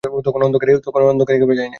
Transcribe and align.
তখনো 0.25 0.43
অন্ধকার 0.45 0.67
একেবারে 1.35 1.55
যায় 1.55 1.59
নাই। 1.59 1.69